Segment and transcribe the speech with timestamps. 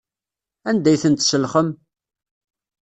[0.69, 1.69] Anda ay ten-tselxem?